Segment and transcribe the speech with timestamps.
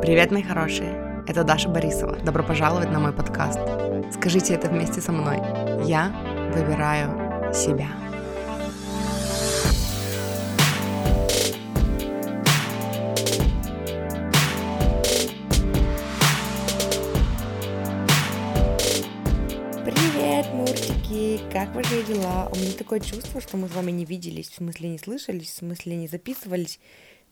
[0.00, 1.24] Привет, мои хорошие!
[1.26, 2.16] Это Даша Борисова.
[2.18, 3.58] Добро пожаловать на мой подкаст.
[4.14, 5.38] Скажите это вместе со мной.
[5.86, 6.12] Я
[6.54, 7.88] выбираю себя.
[20.54, 21.40] Муртики!
[21.52, 22.48] Как ваши дела?
[22.52, 25.56] У меня такое чувство, что мы с вами не виделись, в смысле не слышались, в
[25.56, 26.78] смысле не записывались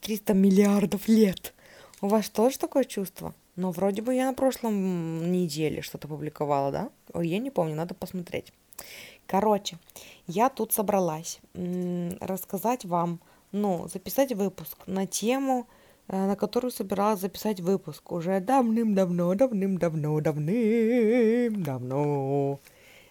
[0.00, 1.54] 300 миллиардов лет.
[2.02, 3.34] У вас тоже такое чувство?
[3.56, 6.90] Но вроде бы я на прошлом неделе что-то публиковала, да?
[7.14, 8.52] Ой, я не помню, надо посмотреть.
[9.26, 9.78] Короче,
[10.26, 11.40] я тут собралась
[12.20, 13.18] рассказать вам,
[13.52, 15.66] ну, записать выпуск на тему,
[16.08, 21.50] э, на которую собиралась записать выпуск уже давным-давно, давным-давно, давным-давно,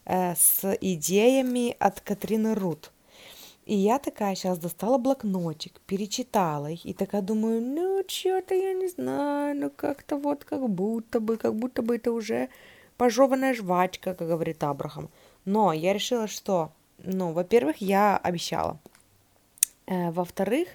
[0.05, 2.91] э, с идеями от Катрины Рут.
[3.65, 8.87] И я такая сейчас достала блокнотик, перечитала их, и такая думаю, ну, что-то я не
[8.87, 12.49] знаю, ну, как-то вот как будто бы, как будто бы это уже
[12.97, 15.09] пожеванная жвачка, как говорит Абрахам.
[15.45, 18.79] Но я решила, что, ну, во-первых, я обещала.
[19.87, 20.67] Э, во-вторых,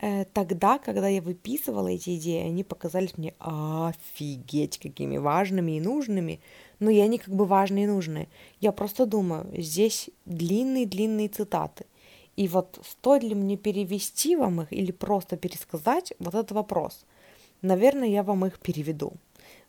[0.00, 6.40] э, тогда, когда я выписывала эти идеи, они показались мне офигеть какими важными и нужными.
[6.80, 8.28] Но я не как бы важные и нужные.
[8.60, 11.84] Я просто думаю, здесь длинные-длинные цитаты.
[12.36, 17.04] И вот стоит ли мне перевести вам их или просто пересказать, вот этот вопрос.
[17.60, 19.14] Наверное, я вам их переведу.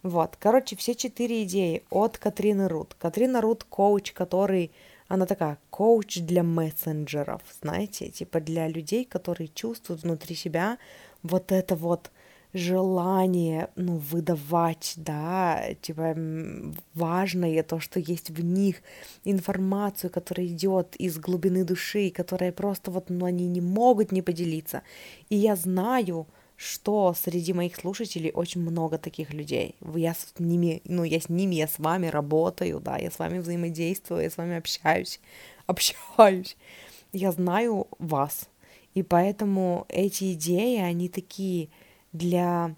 [0.01, 2.95] Вот, короче, все четыре идеи от Катрины Рут.
[2.99, 4.71] Катрина Рут коуч, который,
[5.07, 10.77] она такая, коуч для мессенджеров, знаете, типа для людей, которые чувствуют внутри себя
[11.21, 12.11] вот это вот
[12.53, 16.15] желание, ну, выдавать, да, типа
[16.93, 18.81] важное то, что есть в них,
[19.23, 24.83] информацию, которая идет из глубины души, которая просто вот, ну, они не могут не поделиться.
[25.29, 29.75] И я знаю, что среди моих слушателей очень много таких людей.
[29.95, 33.39] Я с ними, ну, я с ними, я с вами работаю, да, я с вами
[33.39, 35.19] взаимодействую, я с вами общаюсь,
[35.65, 36.55] общаюсь.
[37.11, 38.49] Я знаю вас.
[38.93, 41.69] И поэтому эти идеи, они такие,
[42.13, 42.75] для,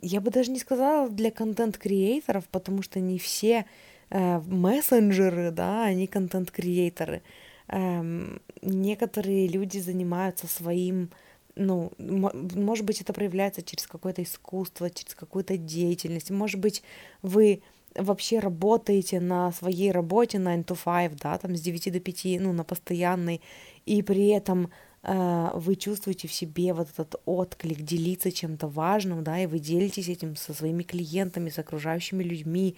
[0.00, 3.66] я бы даже не сказала для контент-креаторов, потому что не все
[4.10, 7.22] э, мессенджеры, да, они контент-креаторы.
[7.68, 11.10] Эм, некоторые люди занимаются своим,
[11.54, 16.82] ну, может быть, это проявляется через какое-то искусство, через какую-то деятельность, может быть,
[17.20, 17.62] вы
[17.94, 22.52] вообще работаете на своей работе 9 to 5, да, там с 9 до 5, ну,
[22.52, 23.40] на постоянной,
[23.86, 24.70] и при этом
[25.10, 30.36] вы чувствуете в себе вот этот отклик, делиться чем-то важным, да, и вы делитесь этим
[30.36, 32.76] со своими клиентами, с окружающими людьми,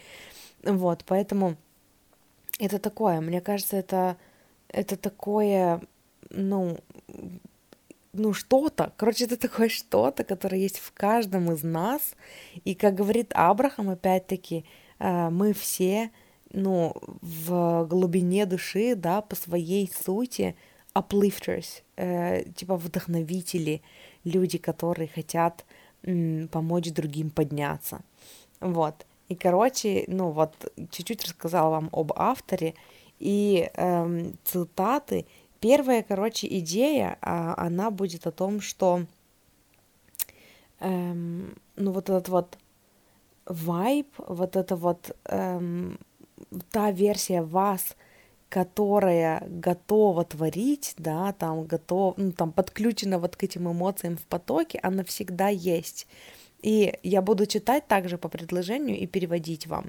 [0.63, 1.57] вот, поэтому
[2.61, 4.17] это такое, мне кажется, это,
[4.69, 5.81] это такое,
[6.29, 6.79] ну,
[8.13, 12.15] ну, что-то, короче, это такое что-то, которое есть в каждом из нас,
[12.65, 14.65] и, как говорит Абрахам, опять-таки,
[14.99, 16.11] э, мы все,
[16.53, 20.57] ну, в глубине души, да, по своей сути,
[20.95, 23.83] uplifters, э, типа вдохновители,
[24.25, 25.65] люди, которые хотят
[26.03, 28.01] м, помочь другим подняться.
[28.61, 29.07] Вот.
[29.29, 30.55] И, короче, ну вот,
[30.91, 32.75] чуть-чуть рассказала вам об авторе
[33.21, 35.27] и эм, цитаты.
[35.61, 39.05] Первая, короче, идея, а, она будет о том, что,
[40.81, 42.59] эм, ну вот этот вот
[43.47, 45.99] вайб, вот это вот эм,
[46.73, 47.97] та версия вас,
[48.51, 54.81] которая готова творить, да, там готов, ну, там подключена вот к этим эмоциям в потоке,
[54.83, 56.07] она всегда есть.
[56.61, 59.87] И я буду читать также по предложению и переводить вам.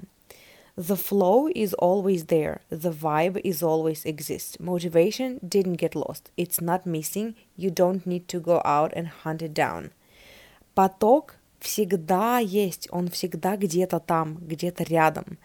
[0.76, 2.60] The flow is always there.
[2.70, 4.58] The vibe is always exists.
[4.58, 6.30] Motivation didn't get lost.
[6.38, 7.34] It's not missing.
[7.56, 9.90] You don't need to go out and hunt it down.
[10.74, 15.36] Поток всегда есть, он всегда где-то там, где-то рядом.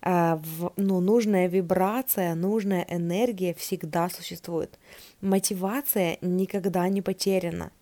[0.00, 0.40] А,
[0.76, 4.78] ну, нужная вибрация, нужная энергия всегда существует.
[5.20, 7.72] Мотивация никогда не потеряна.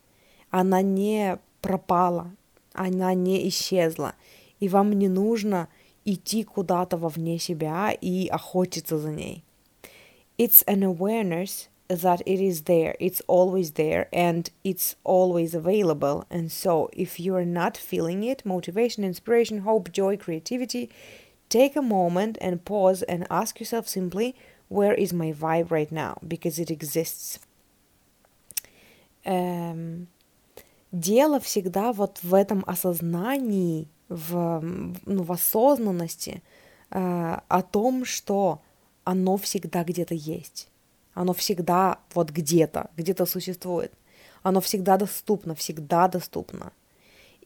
[0.51, 2.31] Она не пропала,
[2.73, 4.15] она не исчезла.
[4.61, 5.69] И вам не нужно
[6.05, 9.43] идти куда-то вовне себя и охотиться за ней.
[10.39, 16.25] It's an awareness that it is there, it's always there, and it's always available.
[16.31, 20.91] And so, if you not feeling it, motivation, inspiration, hope, joy, creativity,
[21.49, 24.35] Take a moment and pause and ask yourself simply,
[24.69, 26.19] where is my vibe right now?
[26.27, 27.41] Because it exists.
[29.25, 30.09] Эм,
[30.93, 34.61] дело всегда вот в этом осознании, в,
[35.05, 36.43] ну, в осознанности
[36.91, 38.63] э, о том, что
[39.05, 40.69] оно всегда где-то есть.
[41.15, 43.93] Оно всегда вот где-то, где-то существует.
[44.43, 46.73] Оно всегда доступно, всегда доступно.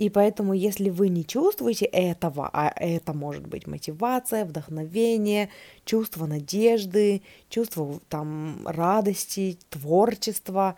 [0.00, 5.50] И поэтому, если вы не чувствуете этого, а это может быть мотивация, вдохновение,
[5.84, 7.20] чувство надежды,
[7.50, 10.76] чувство там радости, творчества,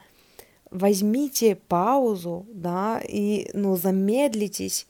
[0.73, 4.89] возьмите паузу, да, и, ну, замедлитесь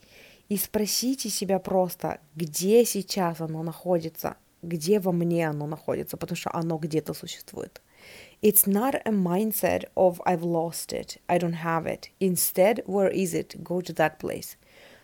[0.49, 6.49] и спросите себя просто, где сейчас оно находится, где во мне оно находится, потому что
[6.55, 7.83] оно где-то существует.
[8.43, 12.09] It's not a mindset of I've lost it, I don't have it.
[12.19, 13.63] Instead, where is it?
[13.63, 14.57] Go to that place.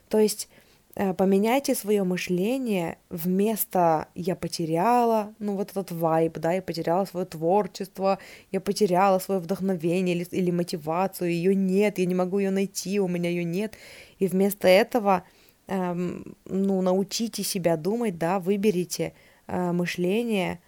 [0.09, 0.49] То есть
[0.95, 7.25] э, поменяйте свое мышление вместо я потеряла, ну вот этот вайб, да, я потеряла свое
[7.25, 8.19] творчество,
[8.51, 13.07] я потеряла свое вдохновение или, или мотивацию, ее нет, я не могу ее найти, у
[13.07, 13.75] меня ее нет.
[14.17, 15.23] И вместо этого,
[15.67, 19.13] эм, ну, научите себя думать, да, выберите
[19.47, 20.59] э, мышление,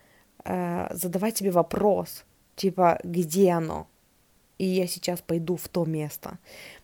[0.46, 2.24] э, задавать себе вопрос–
[2.62, 3.88] типа, где оно?
[4.60, 6.38] И я сейчас пойду в то место.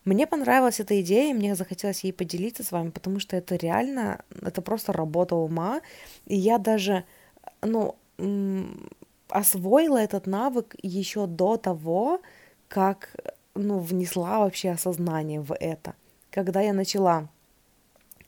[0.06, 4.24] Мне понравилась эта идея, и мне захотелось ей поделиться с вами, потому что это реально,
[4.42, 5.82] это просто работа ума.
[6.26, 7.04] И я даже,
[7.62, 7.96] ну,
[9.30, 12.22] освоила этот навык еще до того,
[12.68, 13.16] как,
[13.54, 15.94] ну, внесла вообще осознание в это.
[16.32, 17.30] Когда я начала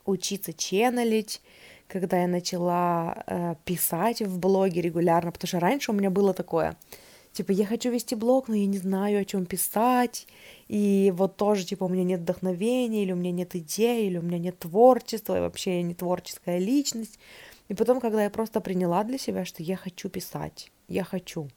[0.06, 1.42] учиться ченнелить,
[1.88, 6.78] когда я начала э, писать в блоге регулярно, потому что раньше у меня было такое–
[7.34, 10.28] типа, я хочу вести блог, но я не знаю, о чем писать,
[10.68, 14.22] и вот тоже, типа, у меня нет вдохновения, или у меня нет идей, или у
[14.22, 17.20] меня нет творчества, и вообще я не творческая личность.
[17.68, 21.50] И потом, когда я просто приняла для себя, что я хочу писать, я хочу,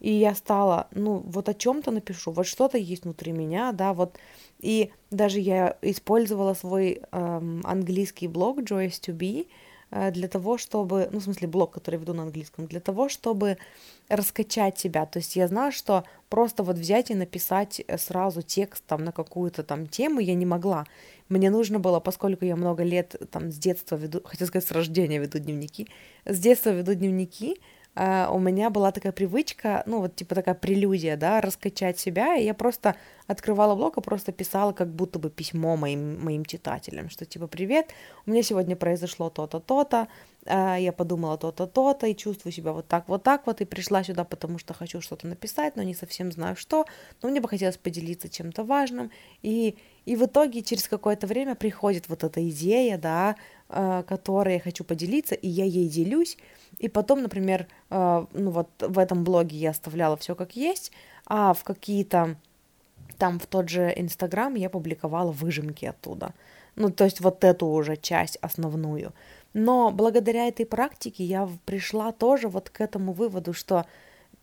[0.00, 4.18] и я стала, ну, вот о чем-то напишу, вот что-то есть внутри меня, да, вот,
[4.58, 9.46] и даже я использовала свой эм, английский блог Joyce to Be,
[9.90, 13.58] для того, чтобы, ну, в смысле, блог, который веду на английском, для того, чтобы
[14.08, 15.06] раскачать себя.
[15.06, 19.12] То есть я знаю, что просто вот взять и написать э, сразу текст там на
[19.12, 20.84] какую-то там тему я не могла.
[21.28, 25.18] Мне нужно было, поскольку я много лет там с детства веду, хотел сказать, с рождения
[25.18, 25.88] веду дневники,
[26.24, 27.60] с детства веду дневники,
[27.96, 32.52] у меня была такая привычка, ну вот типа такая прелюдия, да, раскачать себя, и я
[32.52, 32.96] просто
[33.26, 37.90] открывала блог и просто писала как будто бы письмо моим, моим читателям, что типа «Привет,
[38.26, 40.08] у меня сегодня произошло то-то, то-то,
[40.44, 44.02] uh, я подумала то-то, то-то, и чувствую себя вот так, вот так вот, и пришла
[44.04, 46.84] сюда, потому что хочу что-то написать, но не совсем знаю что,
[47.22, 49.10] но мне бы хотелось поделиться чем-то важным,
[49.42, 53.36] и, и в итоге через какое-то время приходит вот эта идея, да,
[54.06, 56.36] которой я хочу поделиться, и я ей делюсь,
[56.78, 60.92] и потом, например, э, ну вот в этом блоге я оставляла все как есть,
[61.26, 62.36] а в какие-то
[63.18, 66.34] там в тот же Инстаграм я публиковала выжимки оттуда.
[66.76, 69.12] Ну, то есть вот эту уже часть основную.
[69.52, 73.86] Но благодаря этой практике я пришла тоже вот к этому выводу, что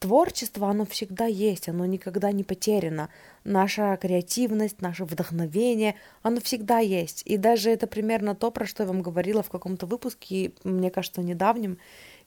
[0.02, 3.10] творчество, оно всегда есть, оно никогда не потеряно.
[3.44, 7.22] Наша креативность, наше вдохновение, оно всегда есть.
[7.26, 11.22] И даже это примерно то, про что я вам говорила в каком-то выпуске, мне кажется,
[11.22, 11.78] недавнем,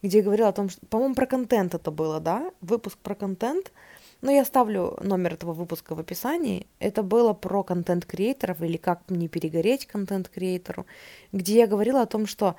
[0.03, 3.73] где я говорила о том, что, по-моему, про контент это было, да, выпуск про контент,
[4.23, 6.69] но я ставлю номер этого выпуска в описании.
[6.79, 10.87] Это было про контент-креаторов или как не перегореть контент-креатору,
[11.33, 12.55] где я говорила о том, что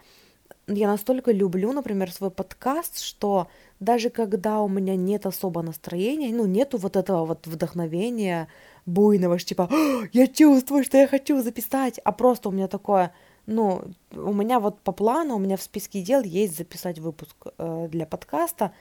[0.68, 3.48] я настолько люблю, например, свой подкаст, что
[3.80, 8.48] даже когда у меня нет особо настроения, ну, нету вот этого вот вдохновения
[8.86, 9.70] буйного, что типа,
[10.14, 13.14] я чувствую, что я хочу записать, а просто у меня такое–
[13.46, 17.88] ну, у меня вот по плану, у меня в списке дел есть записать выпуск э,
[17.92, 18.74] для подкаста,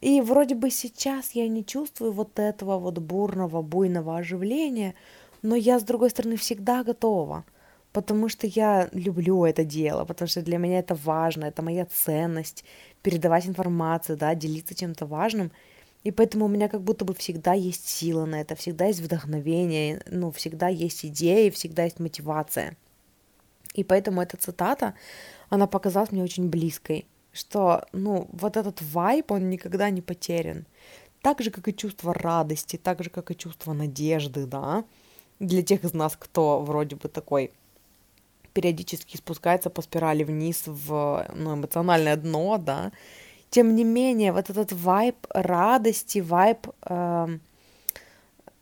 [0.00, 4.94] и вроде бы сейчас я не чувствую вот этого вот бурного, буйного оживления,
[5.42, 7.44] но я, с другой стороны, всегда готова,
[8.00, 12.64] потому что я люблю это дело, потому что для меня это важно, это моя ценность,
[13.02, 15.50] передавать информацию, да, делиться чем-то важным,
[16.04, 20.02] и поэтому у меня как будто бы всегда есть сила на это, всегда есть вдохновение,
[20.06, 22.76] ну, всегда есть идеи, всегда есть мотивация–
[23.78, 24.94] и поэтому эта цитата,
[25.50, 30.66] она показалась мне очень близкой, что, ну, вот этот вайб, он никогда не потерян.
[31.22, 34.84] Так же, как и чувство радости, так же, как и чувство надежды, да,
[35.38, 37.52] для тех из нас, кто вроде бы такой
[38.52, 42.92] периодически спускается по спирали вниз в ну, эмоциональное дно, да,
[43.50, 47.38] тем не менее, вот этот вайб радости, вайб э,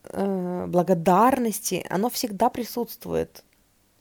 [0.04, 3.42] э, благодарности, оно всегда присутствует.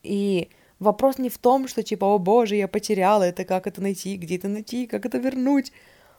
[0.03, 0.49] И
[0.79, 4.35] Вопрос не в том, что типа, о боже, я потеряла это, как это найти, где
[4.35, 5.71] это найти, как это вернуть.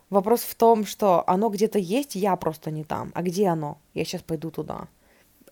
[0.09, 3.13] Вопрос в том, что оно где-то есть, я просто не там.
[3.15, 3.79] А где оно?
[3.93, 4.89] Я сейчас пойду туда.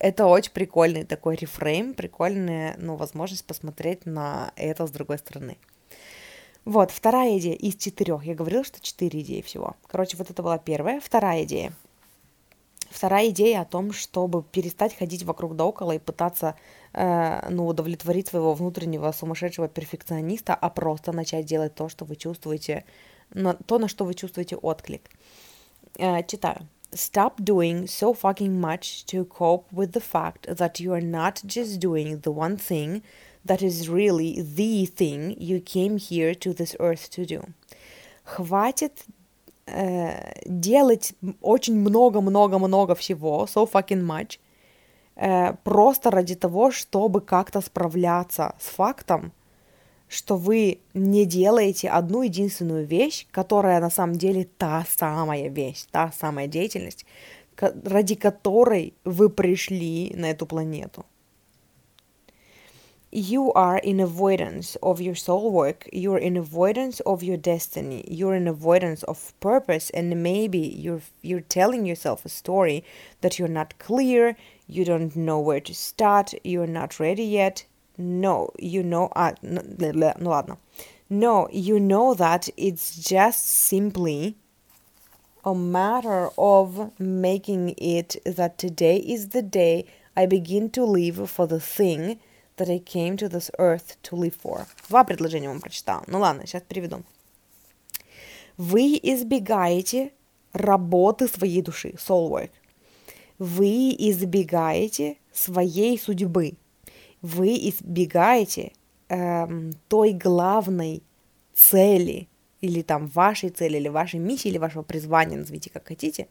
[0.01, 5.57] Это очень прикольный такой рефрейм, прикольная, ну, возможность посмотреть на это с другой стороны.
[6.65, 8.25] Вот, вторая идея из четырех.
[8.25, 9.77] Я говорила, что четыре идеи всего.
[9.87, 11.01] Короче, вот это была первая.
[11.01, 11.73] Вторая идея.
[12.91, 16.55] Вторая идея о том, чтобы перестать ходить вокруг да около и пытаться
[16.93, 22.85] э, ну, удовлетворить своего внутреннего сумасшедшего перфекциониста, а просто начать делать то, что вы чувствуете,
[23.31, 25.11] на, то, на что вы чувствуете отклик.
[25.99, 26.69] Э, читаю.
[26.95, 31.81] Stop doing so fucking much to cope with the fact that you are not just
[31.81, 33.03] doing the one thing
[33.45, 37.43] that is really the thing you came here to this earth to do.
[38.25, 39.05] Хватит
[39.67, 44.39] э, делать очень много-много-много всего, so fucking much,
[45.17, 49.33] э, просто ради того, чтобы как-то справляться с фактом,
[50.09, 56.13] что вы не делаете одну единственную вещь, которая на самом деле та самая вещь, та
[56.13, 57.05] самая деятельность,
[57.61, 61.05] ради которой вы пришли на эту планету.
[63.15, 68.35] You are in avoidance of your soul work, you're in avoidance of your destiny, you're
[68.35, 72.83] in avoidance of purpose, and maybe you're you're telling yourself a story
[73.21, 78.51] that you're not clear, you don't know where to start, you're not ready yet, no,
[78.59, 79.61] you know, а, ну,
[80.19, 80.59] ну ладно.
[81.11, 84.37] No, you know that it's just simply
[85.45, 89.85] a matter of making it that today is the day
[90.17, 92.19] I begin to live for the thing
[92.57, 94.67] that I came to this earth to live for.
[94.89, 96.05] Два предложения вам прочитала.
[96.07, 97.03] Ну ладно, сейчас переведу.
[98.57, 100.13] Вы избегаете
[100.53, 102.51] работы своей души, soul work.
[103.39, 106.55] Вы избегаете своей судьбы,
[107.25, 108.73] вы избегаете
[109.09, 111.03] эм, той главной
[111.55, 112.29] цели
[112.61, 116.29] или там вашей цели, или вашей миссии, или вашего призвания, назовите как хотите.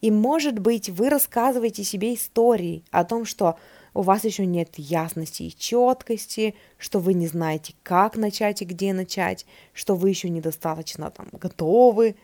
[0.00, 3.58] И, может быть, вы рассказываете себе истории о том, что
[3.92, 8.92] у вас еще нет ясности и четкости, что вы не знаете, как начать и где
[8.92, 12.14] начать, что вы еще недостаточно там готовы.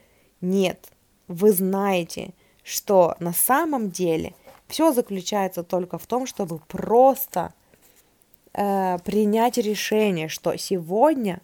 [0.40, 0.92] Нет,
[1.26, 4.32] вы знаете, что на самом деле
[4.68, 7.52] все заключается только в том, чтобы просто
[8.56, 11.40] э, принять решение, что сегодня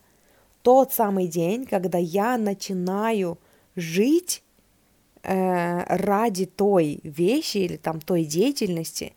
[0.62, 3.38] тот самый день, когда я начинаю
[3.76, 4.42] жить
[5.22, 9.12] э, ради той вещи или там той деятельности,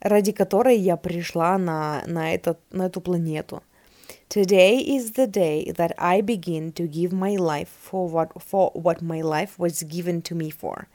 [0.00, 3.62] ради которой я пришла на, на, этот, на эту планету.
[4.28, 9.00] Today is the day that I begin to give my life for what, for what
[9.00, 10.86] my life was given to me for.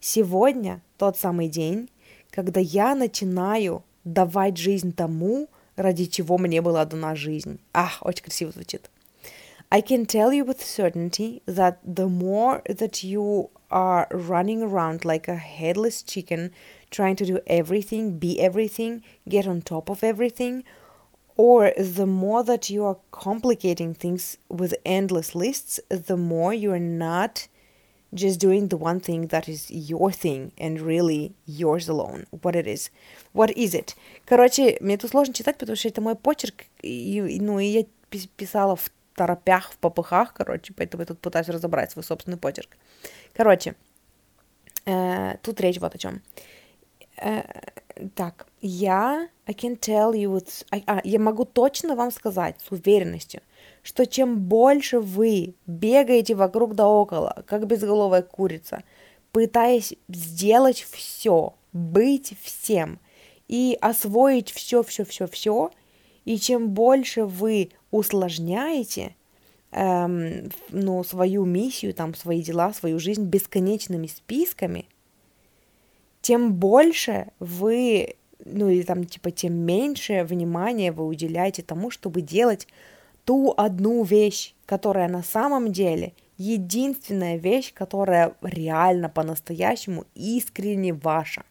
[0.00, 1.90] Сегодня тот самый день,
[2.30, 7.59] когда я начинаю давать жизнь тому, ради чего мне была дана жизнь.
[7.73, 8.89] Ах, очень красиво звучит.
[9.71, 15.27] I can tell you with certainty that the more that you are running around like
[15.27, 16.51] a headless chicken,
[16.91, 20.63] trying to do everything, be everything, get on top of everything,
[21.35, 26.79] or the more that you are complicating things with endless lists, the more you are
[26.79, 27.47] not
[28.12, 32.26] just doing the one thing that is your thing and really yours alone.
[32.30, 32.90] What it is.
[33.32, 33.94] What is it?
[34.24, 37.84] Короче, мне тут сложно читать, потому что это мой почерк, и, ну, и я
[38.36, 42.76] писала в торопях, в попыхах, короче, поэтому я тут пытаюсь разобрать свой собственный почерк.
[43.34, 43.74] Короче,
[44.86, 46.22] э, тут речь вот о чем.
[47.16, 47.42] Э,
[48.14, 53.40] так, я, I can tell you, with, а, я могу точно вам сказать с уверенностью,
[53.82, 58.82] что чем больше вы бегаете вокруг да около, как безголовая курица,
[59.32, 62.98] пытаясь сделать все, быть всем
[63.46, 65.70] и освоить все, все, все, все,
[66.24, 69.14] и чем больше вы усложняете
[69.70, 74.86] эм, ну, свою миссию, там, свои дела, свою жизнь бесконечными списками,
[76.20, 78.16] тем больше вы,
[78.52, 82.66] ну или там типа тем меньше внимания вы уделяете тому, чтобы делать
[83.24, 91.44] ту одну вещь, которая на самом деле единственная вещь, которая реально по-настоящему искренне ваша.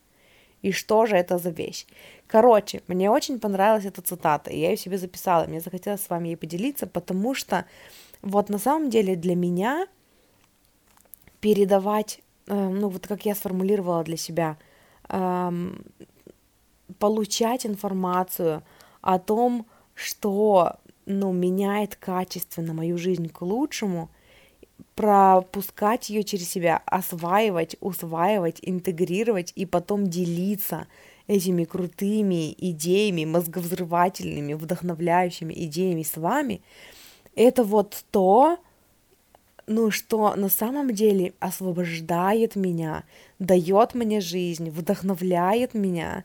[0.61, 1.85] И что же это за вещь?
[2.25, 5.45] Короче, мне очень понравилась эта цитата, и я ее себе записала.
[5.45, 7.65] Мне захотелось с вами ей поделиться, потому что
[8.21, 9.87] вот на самом деле для меня
[11.39, 14.57] передавать, э, ну вот как я сформулировала для себя,
[15.09, 15.51] э,
[16.99, 18.63] получать информацию
[19.01, 24.09] о том, что ну, меняет качественно мою жизнь к лучшему,
[24.95, 30.87] пропускать ее через себя, осваивать, усваивать, интегрировать и потом делиться
[31.27, 36.61] этими крутыми идеями, мозговзрывательными, вдохновляющими идеями с вами,
[37.35, 38.57] это вот то,
[39.67, 43.03] ну, что на самом деле освобождает меня,
[43.39, 46.23] дает мне жизнь, вдохновляет меня.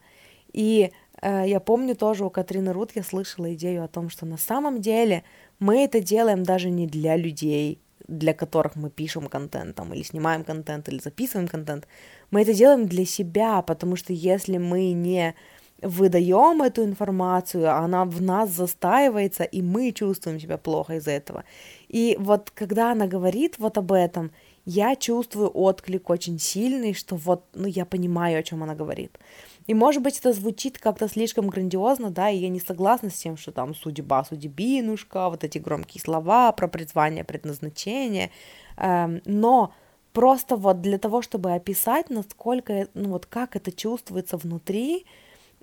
[0.53, 0.91] И
[1.23, 4.81] Э, я помню тоже у Катрины Рут я слышала идею о том, что на самом
[4.81, 5.23] деле
[5.61, 7.79] мы это делаем даже не для людей,
[8.09, 11.87] для которых мы пишем контент там, или снимаем контент, или записываем контент,
[12.31, 15.35] мы это делаем для себя, потому что если мы не
[15.81, 21.45] выдаем эту информацию, она в нас застаивается, и мы чувствуем себя плохо из-за этого.
[21.89, 24.31] И вот когда она говорит вот об этом,
[24.65, 29.19] я чувствую отклик очень сильный, что вот, ну, я понимаю, о чем она говорит.
[29.67, 33.37] И, может быть, это звучит как-то слишком грандиозно, да, и я не согласна с тем,
[33.37, 38.31] что там судьба, судьбинушка, вот эти громкие слова про призвание, предназначение,
[38.77, 39.73] эм, но
[40.13, 45.07] просто вот для того, чтобы описать, насколько, ну вот как это чувствуется внутри,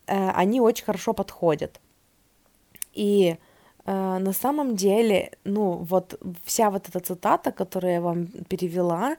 [0.09, 1.79] Э, они очень хорошо подходят.
[2.93, 3.37] И
[3.85, 9.17] э, на самом деле, ну, вот вся вот эта цитата, которую я вам перевела,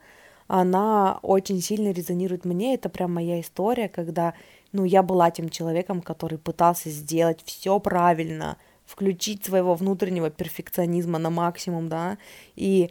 [0.48, 2.74] она очень сильно резонирует мне.
[2.74, 4.34] Это прям моя история, когда,
[4.72, 11.30] ну, я была тем человеком, который пытался сделать все правильно, включить своего внутреннего перфекционизма на
[11.30, 12.18] максимум, да,
[12.56, 12.90] и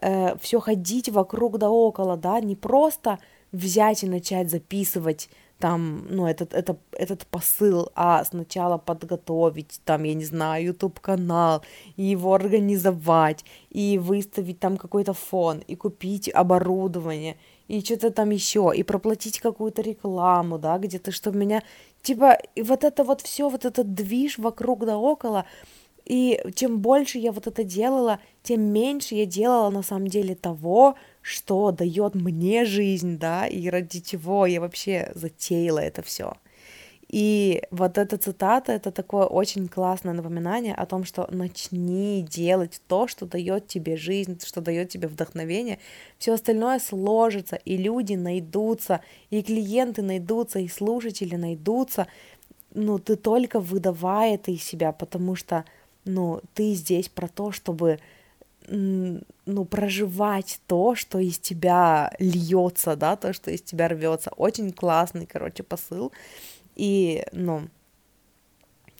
[0.00, 3.18] э, все ходить вокруг да около, да, не просто
[3.52, 10.14] взять и начать записывать там, ну, этот, это, этот посыл, а сначала подготовить, там, я
[10.14, 11.62] не знаю, YouTube-канал,
[11.96, 17.36] и его организовать, и выставить там какой-то фон, и купить оборудование,
[17.68, 21.62] и что-то там еще, и проплатить какую-то рекламу, да, где-то, чтобы меня,
[22.02, 25.44] типа, и вот это вот все, вот этот движ вокруг да около,
[26.04, 30.94] и чем больше я вот это делала, тем меньше я делала на самом деле того,
[31.20, 36.32] что дает мне жизнь, да, и ради чего я вообще затеяла это все.
[37.08, 43.08] И вот эта цитата это такое очень классное напоминание о том, что начни делать то,
[43.08, 45.78] что дает тебе жизнь, что дает тебе вдохновение.
[46.18, 49.00] Все остальное сложится, и люди найдутся,
[49.30, 52.06] и клиенты найдутся, и слушатели найдутся.
[52.74, 55.64] Ну, ты только выдавай это из себя, потому что
[56.04, 58.00] ну, ты здесь про то, чтобы
[58.70, 64.30] ну, проживать то, что из тебя льется, да, то, что из тебя рвется.
[64.36, 66.12] Очень классный, короче, посыл.
[66.78, 67.68] И, ну,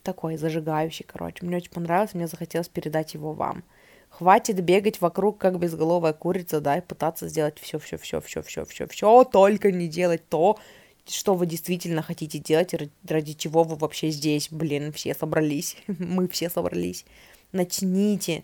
[0.03, 1.45] такой зажигающий, короче.
[1.45, 3.63] Мне очень понравилось, мне захотелось передать его вам.
[4.09, 8.65] Хватит бегать вокруг, как безголовая курица, да, и пытаться сделать все, все, все, все, все,
[8.65, 10.59] все, все, только не делать то,
[11.07, 12.73] что вы действительно хотите делать,
[13.07, 17.05] ради чего вы вообще здесь, блин, все собрались, мы все собрались.
[17.51, 18.43] Начните,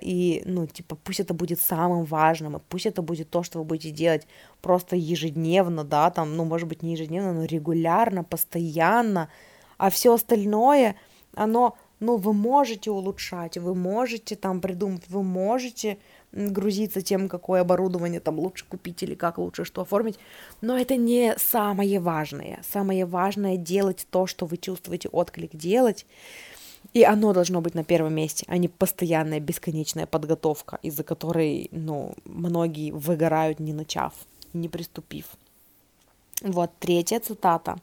[0.00, 3.64] и, ну, типа, пусть это будет самым важным, и пусть это будет то, что вы
[3.64, 4.26] будете делать
[4.62, 9.28] просто ежедневно, да, там, ну, может быть, не ежедневно, но регулярно, постоянно,
[9.76, 10.96] а все остальное,
[11.34, 15.98] оно, ну, вы можете улучшать, вы можете там придумать, вы можете
[16.32, 20.18] грузиться тем, какое оборудование там лучше купить или как лучше что оформить,
[20.60, 22.60] но это не самое важное.
[22.66, 26.06] Самое важное делать то, что вы чувствуете отклик делать,
[26.92, 32.14] и оно должно быть на первом месте, а не постоянная бесконечная подготовка, из-за которой, ну,
[32.24, 34.12] многие выгорают, не начав,
[34.52, 35.26] не приступив.
[36.42, 37.76] Вот третья цитата.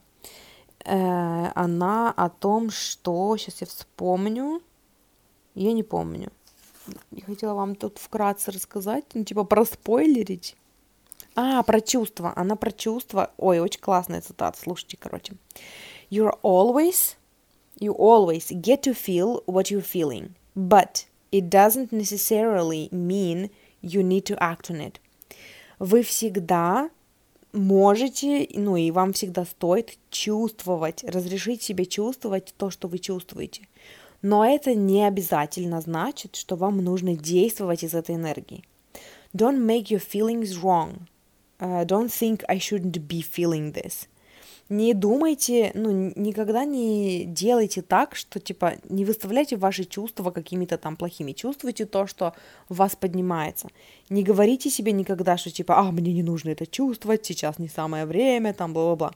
[0.83, 3.37] Э, она о том, что...
[3.37, 4.61] Сейчас я вспомню.
[5.55, 6.31] Я не помню.
[7.11, 10.55] Я хотела вам тут вкратце рассказать, ну, типа проспойлерить.
[11.35, 12.33] А, про чувства.
[12.35, 13.31] Она про чувства.
[13.37, 14.57] Ой, очень классная цитата.
[14.59, 15.33] Слушайте, короче.
[16.09, 17.15] You're always
[17.79, 24.25] You always get to feel what you're feeling, but it doesn't necessarily mean you need
[24.25, 24.99] to act on it.
[25.79, 26.89] Вы всегда
[27.53, 33.67] можете, ну и вам всегда стоит чувствовать, разрешить себе чувствовать то, что вы чувствуете.
[34.23, 38.63] Но это не обязательно значит, что вам нужно действовать из этой энергии.
[39.35, 41.07] Don't make your feelings wrong.
[41.59, 44.07] Uh, don't think I shouldn't be feeling this
[44.69, 50.97] не думайте, ну, никогда не делайте так, что, типа, не выставляйте ваши чувства какими-то там
[50.97, 51.31] плохими.
[51.31, 52.33] Чувствуйте то, что
[52.67, 53.69] в вас поднимается.
[54.09, 58.05] Не говорите себе никогда, что, типа, а, мне не нужно это чувствовать, сейчас не самое
[58.05, 59.13] время, там, бла-бла-бла.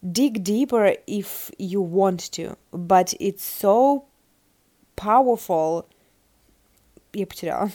[0.00, 4.04] Dig deeper if you want to, but it's so
[4.96, 5.86] powerful
[7.14, 7.70] я потеряла.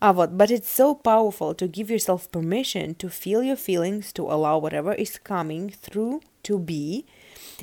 [0.00, 4.30] а вот, but it's so powerful to give yourself permission to feel your feelings, to
[4.30, 7.04] allow whatever is coming through to be,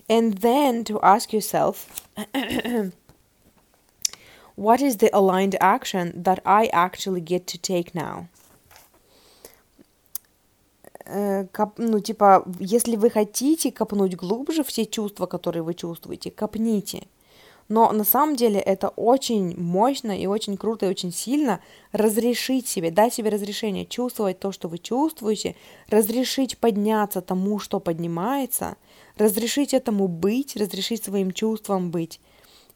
[0.10, 1.88] and then to ask yourself,
[4.56, 8.28] what is the aligned action that I actually get to take now?
[11.78, 17.08] Ну, типа, если вы хотите копнуть глубже все чувства, которые вы чувствуете, копните.
[17.70, 21.60] Но на самом деле это очень мощно и очень круто и очень сильно
[21.92, 25.56] разрешить себе, дать себе разрешение чувствовать то, что вы чувствуете,
[25.88, 28.76] разрешить подняться тому, что поднимается,
[29.18, 32.20] разрешить этому быть, разрешить своим чувствам быть.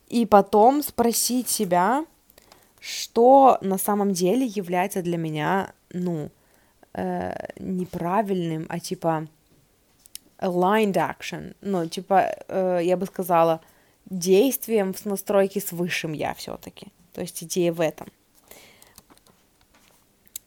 [0.10, 2.06] И потом спросить себя,
[2.80, 6.30] что на самом деле является для меня, ну,
[6.94, 9.28] э, неправильным, а типа
[10.40, 13.62] aligned action, ну, типа, э, я бы сказала,
[14.10, 16.88] действием в настройке с высшим я все-таки.
[17.14, 18.08] То есть идея в этом.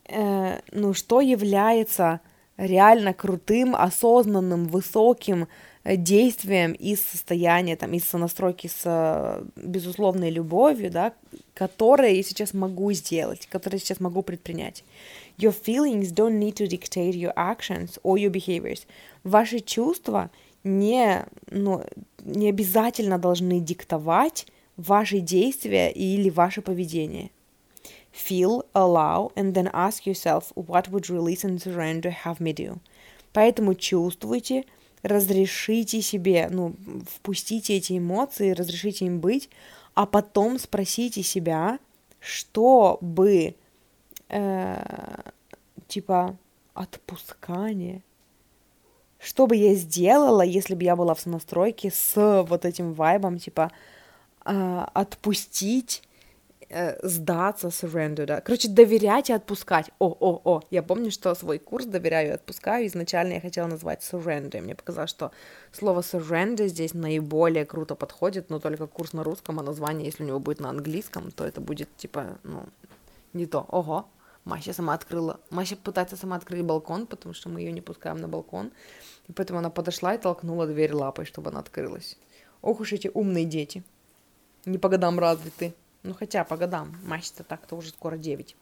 [0.08, 2.20] Э, ну, что является
[2.56, 5.48] реально крутым, осознанным, высоким
[5.84, 11.12] э, действием из состояния, там, из сонастройки с э, безусловной любовью, да,
[11.54, 14.84] которое я сейчас могу сделать, которое я сейчас могу предпринять.
[15.38, 18.86] Your feelings don't need to dictate your actions or your behaviors.
[19.22, 20.30] Ваши чувства
[20.66, 21.82] не, ну,
[22.24, 27.30] не обязательно должны диктовать ваши действия или ваше поведение.
[28.12, 32.78] Feel, allow, and then ask yourself what would release and surrender have me do.
[33.32, 34.64] Поэтому чувствуйте,
[35.02, 36.74] разрешите себе, ну,
[37.08, 39.50] впустите эти эмоции, разрешите им быть,
[39.94, 41.78] а потом спросите себя,
[42.18, 43.54] что бы,
[44.30, 45.30] э,
[45.86, 46.36] типа,
[46.74, 48.02] отпускание,
[49.26, 53.72] что бы я сделала, если бы я была в сонастройке с вот этим вайбом, типа,
[54.44, 56.04] э, отпустить
[56.68, 58.40] э, сдаться, surrender, да.
[58.40, 59.90] Короче, доверять и отпускать.
[59.98, 62.86] О, о, о, я помню, что свой курс доверяю и отпускаю.
[62.86, 64.60] Изначально я хотела назвать surrender.
[64.60, 65.32] Мне показалось, что
[65.72, 70.26] слово surrender здесь наиболее круто подходит, но только курс на русском, а название, если у
[70.26, 72.62] него будет на английском, то это будет, типа, ну,
[73.32, 73.66] не то.
[73.70, 74.06] Ого,
[74.46, 75.40] Мася сама открыла.
[75.50, 78.70] Мася пытается сама открыть балкон, потому что мы ее не пускаем на балкон.
[79.26, 82.16] И поэтому она подошла и толкнула дверь лапой, чтобы она открылась.
[82.62, 83.82] Ох уж эти умные дети.
[84.64, 85.74] Не по годам развиты.
[86.04, 86.96] Ну, хотя по годам.
[87.04, 88.56] Мачта так-то уже скоро 9.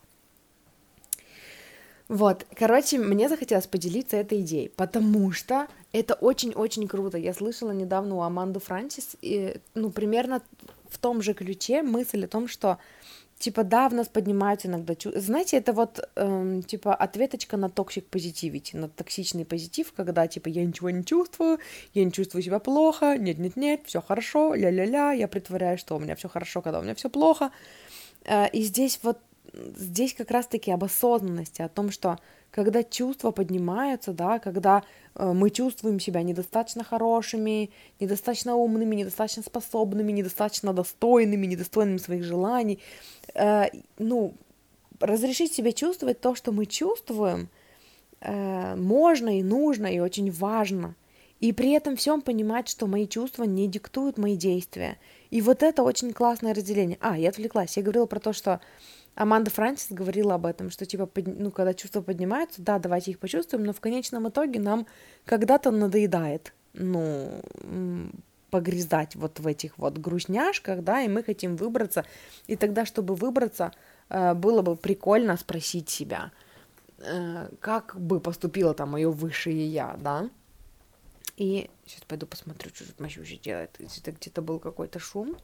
[2.08, 7.18] Вот, короче, мне захотелось поделиться этой идеей, потому что это очень-очень круто.
[7.18, 10.42] Я слышала недавно у Аманды Франсис, и, ну, примерно
[10.88, 12.78] в том же ключе мысль о том, что
[13.44, 15.20] типа, да, в нас поднимаются иногда чувства.
[15.20, 20.64] Знаете, это вот, эм, типа, ответочка на toxic positivity, на токсичный позитив, когда, типа, я
[20.64, 21.58] ничего не чувствую,
[21.92, 26.28] я не чувствую себя плохо, нет-нет-нет, все хорошо, ля-ля-ля, я притворяюсь, что у меня все
[26.28, 27.50] хорошо, когда у меня все плохо.
[28.24, 29.18] Э, и здесь вот,
[29.76, 32.18] здесь как раз-таки об осознанности, о том, что
[32.50, 40.12] когда чувства поднимаются, да, когда э, мы чувствуем себя недостаточно хорошими, недостаточно умными, недостаточно способными,
[40.12, 42.78] недостаточно достойными, недостойными своих желаний,
[43.34, 43.66] э,
[43.98, 44.34] ну,
[45.00, 47.48] разрешить себе чувствовать то, что мы чувствуем,
[48.20, 50.94] э, можно и нужно, и очень важно.
[51.40, 54.96] И при этом всем понимать, что мои чувства не диктуют мои действия.
[55.30, 56.96] И вот это очень классное разделение.
[57.00, 57.76] А, я отвлеклась.
[57.76, 58.60] Я говорила про то, что
[59.14, 63.18] Аманда Франсис говорила об этом, что типа, под, ну, когда чувства поднимаются, да, давайте их
[63.18, 64.86] почувствуем, но в конечном итоге нам
[65.24, 67.40] когда-то надоедает, ну,
[68.50, 72.04] погрязать вот в этих вот грустняшках, да, и мы хотим выбраться,
[72.46, 73.72] и тогда, чтобы выбраться,
[74.08, 76.30] э, было бы прикольно спросить себя,
[76.98, 80.30] э, как бы поступило там мое высшее я, да,
[81.36, 85.36] и сейчас пойду посмотрю, что тут Мащущий делает, это где-то был какой-то шум,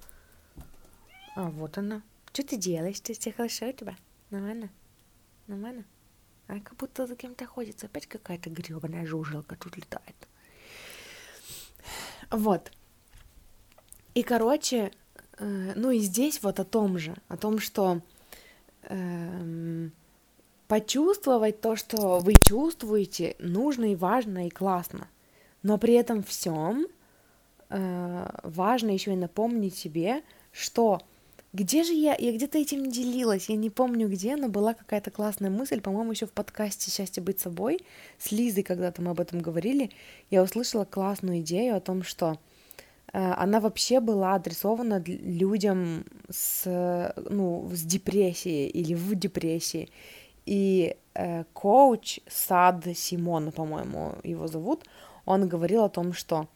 [1.34, 2.02] а вот она,
[2.32, 3.00] что ты делаешь?
[3.00, 3.96] Ты все хорошо у тебя?
[4.30, 4.70] Нормально?
[5.46, 5.84] Нормально?
[6.46, 7.86] А как будто за кем-то ходится.
[7.86, 10.16] Опять какая-то гребаная жужелка тут летает.
[12.30, 12.70] Вот.
[14.14, 14.92] И, короче,
[15.38, 18.00] э, ну и здесь вот о том же, о том, что
[18.82, 19.88] э,
[20.68, 25.08] почувствовать то, что вы чувствуете, нужно и важно и классно.
[25.62, 26.86] Но при этом всем
[27.68, 31.00] э, важно еще и напомнить себе, что
[31.52, 32.14] где же я?
[32.16, 36.26] Я где-то этим делилась, я не помню где, но была какая-то классная мысль, по-моему, еще
[36.26, 37.80] в подкасте «Счастье быть собой»
[38.18, 39.90] с Лизой, когда-то мы об этом говорили,
[40.30, 42.38] я услышала классную идею о том, что
[43.12, 49.90] э, она вообще была адресована людям с, ну, с депрессией или в депрессии.
[50.46, 54.84] И э, коуч Сад Симон, по-моему, его зовут,
[55.24, 56.46] он говорил о том, что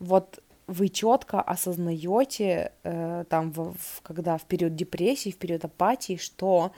[0.00, 6.16] вот вы четко осознаете, э, там, в, в, когда в период депрессии, в период апатии,
[6.16, 6.70] что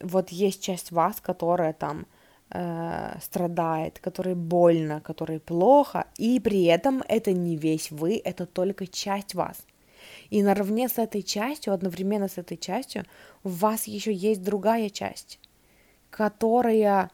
[0.00, 2.06] вот есть часть вас, которая там
[2.50, 8.86] э, страдает, которой больно, которой плохо, и при этом это не весь вы, это только
[8.86, 9.66] часть вас.
[10.28, 13.04] И наравне с этой частью, одновременно с этой частью,
[13.44, 15.40] у вас еще есть другая часть,
[16.10, 17.10] которая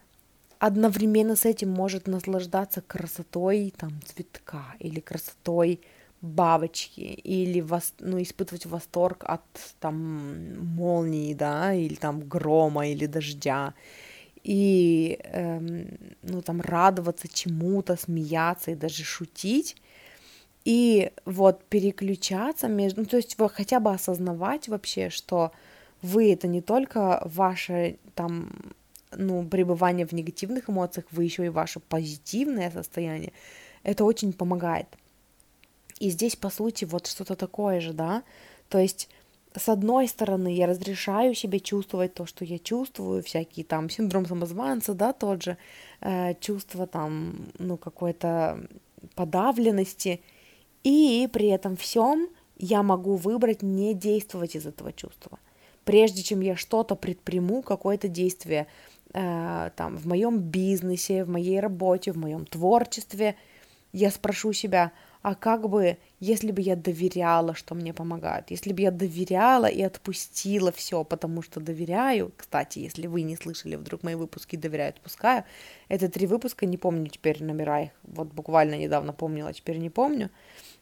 [0.63, 5.81] одновременно с этим может наслаждаться красотой там цветка или красотой
[6.21, 9.43] бабочки или вос, ну, испытывать восторг от
[9.81, 13.75] там молнии, да, или там грома или дождя.
[14.45, 19.77] И эм, ну там радоваться чему-то, смеяться и даже шутить.
[20.65, 25.51] И вот переключаться между, ну, то есть хотя бы осознавать вообще, что
[26.03, 28.75] вы это не только ваше там
[29.17, 33.33] ну, пребывание в негативных эмоциях, вы еще и ваше позитивное состояние.
[33.83, 34.87] Это очень помогает.
[35.99, 38.23] И здесь, по сути, вот что-то такое же, да,
[38.69, 39.09] то есть
[39.55, 44.95] с одной стороны, я разрешаю себе чувствовать то, что я чувствую, всякие там синдром самозванца,
[44.95, 45.59] да, тот же,
[46.01, 48.67] э, чувство там, ну, какой-то
[49.15, 50.21] подавленности,
[50.85, 55.39] и при этом всем я могу выбрать не действовать из этого чувства.
[55.85, 58.67] Прежде чем я что-то предприму, какое-то действие
[59.13, 63.37] там в моем бизнесе, в моей работе, в моем творчестве,
[63.93, 68.81] я спрошу себя, а как бы, если бы я доверяла, что мне помогает, если бы
[68.81, 74.17] я доверяла и отпустила все, потому что доверяю, кстати, если вы не слышали вдруг мои
[74.17, 75.45] выпуски «Доверяю, отпускаю»,
[75.89, 80.29] это три выпуска, не помню теперь номера их, вот буквально недавно помнила, теперь не помню,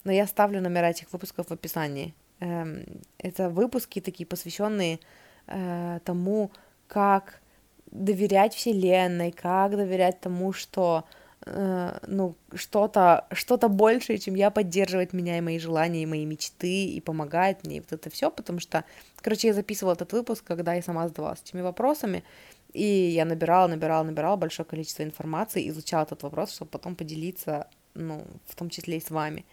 [0.05, 2.14] но я ставлю номера этих выпусков в описании.
[2.40, 2.87] Эм,
[3.19, 5.01] это выпуски такие, посвященные
[5.49, 6.51] э, тому,
[6.87, 7.43] как
[7.90, 11.05] доверять Вселенной, как доверять тому, что
[11.46, 16.85] э, ну, что-то что большее, чем я, поддерживает меня и мои желания, и мои мечты,
[16.85, 18.85] и помогает мне, и вот это все, потому что,
[19.16, 22.24] короче, я записывала этот выпуск, когда я сама задавалась этими вопросами,
[22.72, 28.24] и я набирала, набирала, набирала большое количество информации, изучала этот вопрос, чтобы потом поделиться, ну,
[28.46, 29.44] в том числе и с вами.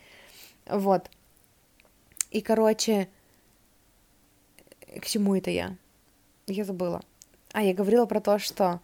[0.68, 1.10] Вот.
[2.30, 3.10] И, короче,
[5.02, 5.76] к чему это я?
[6.46, 7.02] Я забыла.
[7.54, 8.82] А, я говорила про то, что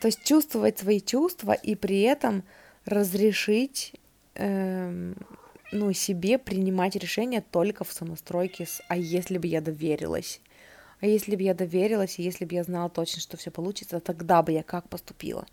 [0.00, 2.44] то есть чувствовать свои чувства и при этом
[2.84, 3.94] разрешить
[4.34, 5.16] эм,
[5.72, 10.40] ну, себе принимать решения только в сонастройке с «а если бы я доверилась?»
[11.00, 14.42] А если бы я доверилась, и если бы я знала точно, что все получится, тогда
[14.42, 15.46] бы я как поступила?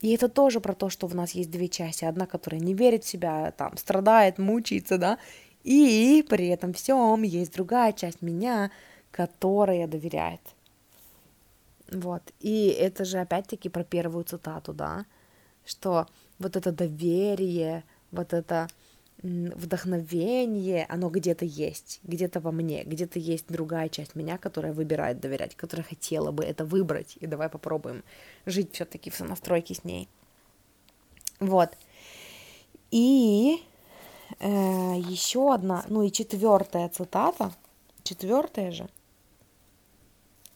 [0.00, 2.04] И это тоже про то, что в нас есть две части.
[2.04, 5.18] Одна, которая не верит в себя, там, страдает, мучается, да,
[5.62, 8.70] и при этом всем есть другая часть меня,
[9.10, 10.40] которая доверяет.
[11.90, 12.22] Вот.
[12.40, 15.06] И это же опять-таки про первую цитату, да,
[15.64, 16.06] что
[16.38, 18.68] вот это доверие, вот это
[19.22, 25.56] вдохновение, оно где-то есть, где-то во мне, где-то есть другая часть меня, которая выбирает доверять,
[25.56, 28.04] которая хотела бы это выбрать, и давай попробуем
[28.46, 30.08] жить все-таки в сонастройке с ней.
[31.40, 31.70] Вот.
[32.92, 33.60] И
[34.38, 37.52] э, еще одна, ну и четвертая цитата,
[38.04, 38.88] четвертая же,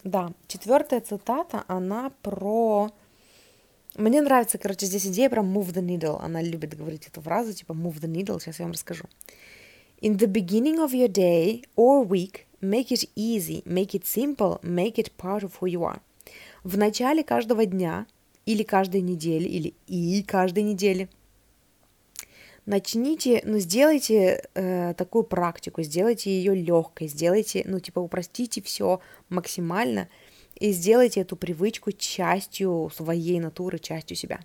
[0.05, 2.91] да, четвертая цитата, она про...
[3.97, 6.19] Мне нравится, короче, здесь идея про move the needle.
[6.21, 8.41] Она любит говорить эту фразу, типа move the needle.
[8.41, 9.05] Сейчас я вам расскажу.
[10.01, 14.95] In the beginning of your day or week, make it easy, make it simple, make
[14.97, 16.01] it part of who you are.
[16.65, 18.07] В начале каждого дня
[18.47, 21.09] или каждой недели, или и каждой недели–
[22.67, 30.09] начните, ну, сделайте э, такую практику, сделайте ее легкой, сделайте, ну, типа, упростите все максимально
[30.57, 34.41] и сделайте эту привычку частью своей натуры, частью себя.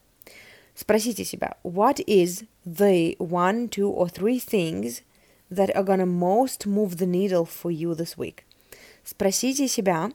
[0.74, 5.02] Спросите себя, what is the one, two or three things
[5.50, 8.44] that are gonna most move the needle for you this week?
[9.04, 10.12] Спросите себя,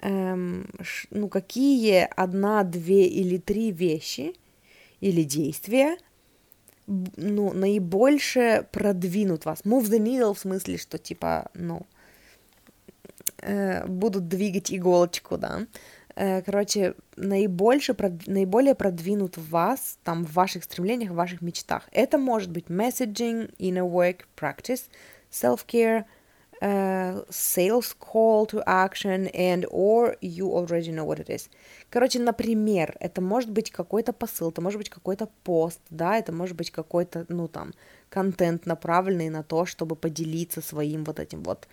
[0.00, 0.68] эм,
[1.10, 4.34] ну, какие одна, две или три вещи
[5.00, 5.96] или действия
[6.86, 9.62] ну, наибольше продвинут вас.
[9.62, 11.86] Move the needle в смысле, что типа, ну,
[13.38, 15.66] э, будут двигать иголочку, да.
[16.14, 21.88] Э, короче, наибольше, прод, наиболее продвинут вас там в ваших стремлениях, в ваших мечтах.
[21.92, 24.82] Это может быть messaging, inner work, practice,
[25.30, 26.04] self-care,
[26.62, 31.48] uh, sales call to action and or you already know what it is.
[31.90, 36.56] Короче, например, это может быть какой-то посыл, это может быть какой-то пост, да, это может
[36.56, 37.72] быть какой-то, ну там,
[38.08, 41.66] контент, направленный на то, чтобы поделиться своим вот этим вот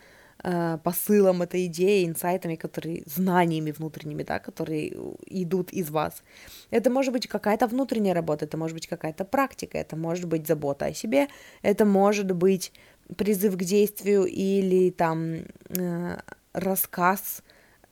[0.43, 4.91] э, посылом этой идеи, инсайтами, которые, знаниями внутренними, да, которые
[5.28, 6.23] идут из вас.
[6.71, 10.86] Это может быть какая-то внутренняя работа, это может быть какая-то практика, это может быть забота
[10.86, 11.28] о себе,
[11.62, 12.71] это может быть
[13.17, 16.17] призыв к действию или там э,
[16.54, 17.43] рассказ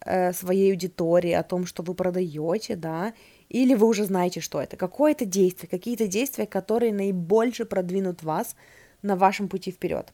[0.06, 3.14] э, своей аудитории о том, что вы продаете, да,
[3.50, 4.78] или вы уже знаете, что это.
[4.78, 8.56] Какое-то действие, какие-то действия, которые наибольше продвинут вас
[9.02, 10.14] на вашем пути вперед.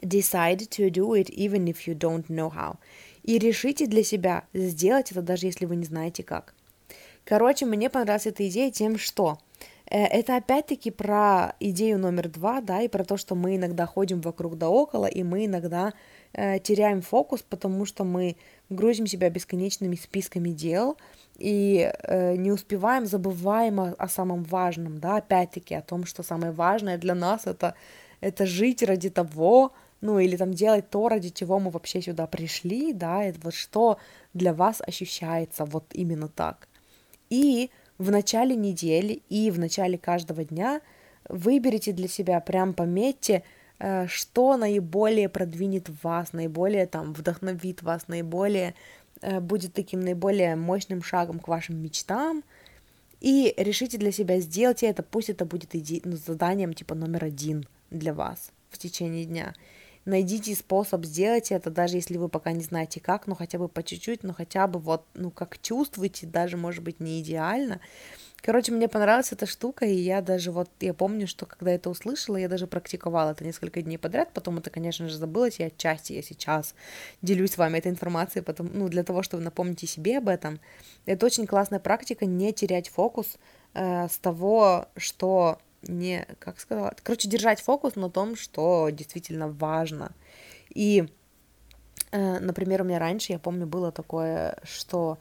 [0.00, 2.76] Decide to do it even if you don't know how.
[3.24, 6.54] И решите для себя сделать это, даже если вы не знаете как.
[7.24, 9.38] Короче, мне понравилась эта идея тем, что
[9.96, 14.58] это опять-таки про идею номер два, да, и про то, что мы иногда ходим вокруг
[14.58, 15.94] да около, и мы иногда
[16.32, 18.36] э, теряем фокус, потому что мы
[18.68, 20.98] грузим себя бесконечными списками дел
[21.38, 26.52] и э, не успеваем, забываем о, о самом важном, да, опять-таки о том, что самое
[26.52, 27.74] важное для нас это
[28.20, 32.92] это жить ради того, ну, или там делать то, ради чего мы вообще сюда пришли,
[32.92, 33.98] да, это вот что
[34.34, 36.68] для вас ощущается вот именно так.
[37.30, 40.80] И в начале недели и в начале каждого дня
[41.28, 43.42] выберите для себя, прям пометьте,
[43.78, 48.74] э, что наиболее продвинет вас, наиболее там вдохновит вас, наиболее
[49.20, 52.42] э, будет таким наиболее мощным шагом к вашим мечтам,
[53.20, 58.14] и решите для себя, сделайте это, пусть это будет ну, заданием типа номер один для
[58.14, 59.54] вас в течение дня
[60.08, 63.82] найдите способ сделать это, даже если вы пока не знаете как, ну хотя бы по
[63.82, 67.80] чуть-чуть, ну хотя бы вот, ну как чувствуете, даже может быть не идеально.
[68.40, 72.36] Короче, мне понравилась эта штука, и я даже вот, я помню, что когда это услышала,
[72.36, 76.22] я даже практиковала это несколько дней подряд, потом это, конечно же, забылось, и отчасти я
[76.22, 76.74] сейчас
[77.20, 80.60] делюсь с вами этой информацией, потом, ну, для того, чтобы напомнить себе об этом.
[81.04, 83.38] Это очень классная практика, не терять фокус
[83.74, 90.12] э, с того, что не, как сказать, короче, держать фокус на том, что действительно важно.
[90.74, 91.08] И,
[92.10, 95.18] э, например, у меня раньше, я помню, было такое, что,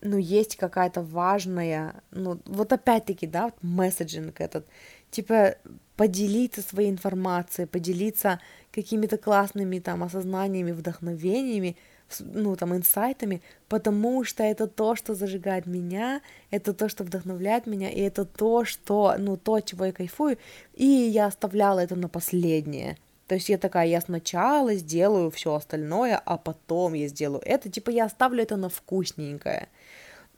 [0.00, 4.66] ну, есть какая-то важная, ну, вот опять-таки, да, вот месседжинг этот,
[5.10, 5.56] типа,
[5.96, 8.40] поделиться своей информацией, поделиться
[8.72, 11.76] какими-то классными там осознаниями, вдохновениями,
[12.20, 16.20] ну, там, инсайтами, потому что это то, что зажигает меня,
[16.50, 20.38] это то, что вдохновляет меня, и это то, что, ну, то, чего я кайфую,
[20.74, 22.96] и я оставляла это на последнее.
[23.26, 27.90] То есть я такая, я сначала сделаю все остальное, а потом я сделаю это, типа
[27.90, 29.68] я оставлю это на вкусненькое.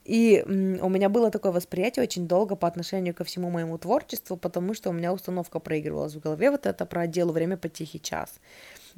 [0.04, 4.74] И у меня было такое восприятие очень долго по отношению ко всему моему творчеству, потому
[4.74, 8.34] что у меня установка проигрывалась в голове, вот это про отделу время по тихий час.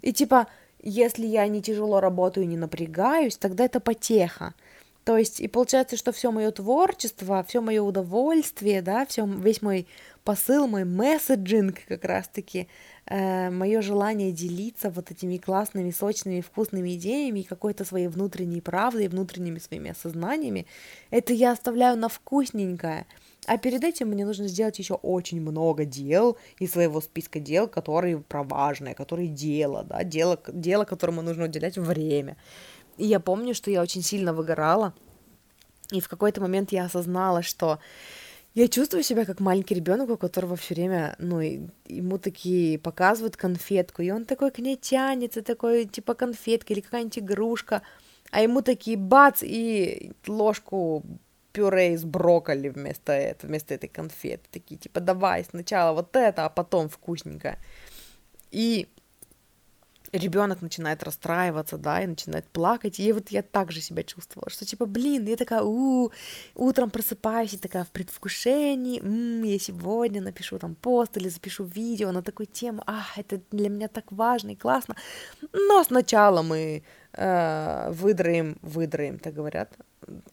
[0.02, 0.48] И типа,
[0.88, 4.54] если я не тяжело работаю не напрягаюсь, тогда это потеха.
[5.04, 9.86] То есть, и получается, что все мое творчество, все мое удовольствие, да, все, весь мой
[10.24, 12.66] посыл, мой месседжинг как раз-таки,
[13.06, 19.06] э, мое желание делиться вот этими классными, сочными, вкусными идеями и какой-то своей внутренней правдой,
[19.06, 20.66] внутренними своими осознаниями,
[21.12, 23.06] это я оставляю на вкусненькое.
[23.46, 28.18] А перед этим мне нужно сделать еще очень много дел из своего списка дел, которые
[28.18, 32.36] про важное, которые дело, да, дело, дело, которому нужно уделять время.
[32.98, 34.94] И я помню, что я очень сильно выгорала,
[35.92, 37.78] и в какой-то момент я осознала, что
[38.54, 44.02] я чувствую себя как маленький ребенок, у которого все время, ну, ему такие показывают конфетку,
[44.02, 47.82] и он такой к ней тянется, такой, типа, конфетка или какая-нибудь игрушка,
[48.32, 51.04] а ему такие бац, и ложку
[51.56, 54.44] пюре из брокколи вместо этого, вместо этой конфеты.
[54.50, 57.58] Такие, типа, давай сначала вот это, а потом вкусненькое.
[58.50, 58.88] И
[60.12, 64.86] ребенок начинает расстраиваться, да, и начинает плакать, и вот я также себя чувствовала, что типа,
[64.86, 66.10] блин, я такая, у,
[66.54, 72.12] утром просыпаюсь и такая в предвкушении, м-м, я сегодня напишу там пост или запишу видео
[72.12, 74.96] на такую тему, а, это для меня так важно и классно,
[75.52, 79.72] но сначала мы э, выдраем, выдраем, так говорят,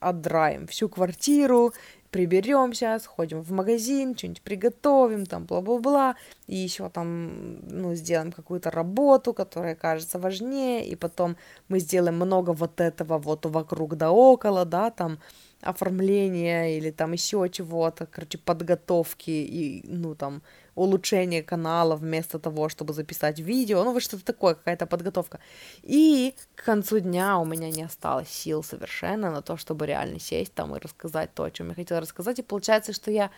[0.00, 1.72] отдраем всю квартиру,
[2.14, 6.14] приберемся, сходим в магазин, что-нибудь приготовим, там, бла-бла-бла,
[6.46, 11.36] и еще там, ну, сделаем какую-то работу, которая кажется важнее, и потом
[11.68, 15.18] мы сделаем много вот этого вот вокруг да около, да, там,
[15.64, 20.42] оформления или там еще чего-то, короче, подготовки и, ну, там,
[20.74, 25.38] улучшение канала вместо того, чтобы записать видео, ну вот что-то такое, какая-то подготовка.
[25.82, 30.54] И к концу дня у меня не осталось сил совершенно на то, чтобы реально сесть
[30.54, 32.38] там и рассказать то, о чем я хотела рассказать.
[32.38, 33.30] И получается, что я